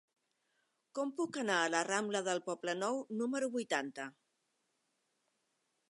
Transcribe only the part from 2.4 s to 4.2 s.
Poblenou número vuitanta?